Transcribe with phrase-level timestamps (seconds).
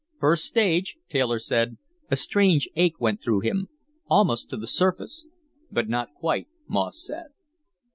[0.19, 1.77] "First stage," Taylor said.
[2.09, 3.69] A strange ache went through him.
[4.07, 5.27] "Almost to the surface."
[5.71, 7.27] "But not quite," Moss said.